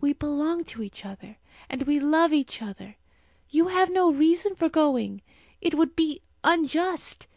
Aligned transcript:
We 0.00 0.12
belong 0.14 0.64
to 0.64 0.82
each 0.82 1.04
other, 1.04 1.38
and 1.68 1.82
we 1.84 2.00
love 2.00 2.32
each 2.32 2.60
other. 2.60 2.96
You 3.50 3.68
have 3.68 3.88
no 3.88 4.10
reason 4.10 4.56
for 4.56 4.68
going! 4.68 5.22
It 5.60 5.76
would 5.76 5.94
be 5.94 6.22
unjust! 6.42 7.28